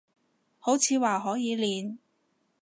[0.59, 1.99] 好似話可以練